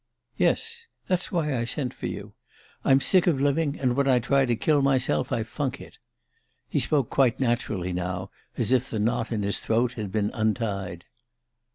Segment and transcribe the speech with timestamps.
[0.35, 0.87] _""Yes.
[1.05, 2.33] That's why I sent for you.
[2.83, 5.99] I'm sick of living, and when I try to kill myself I funk it."
[6.67, 11.05] He spoke quite naturally now, as if the knot in his throat had been untied.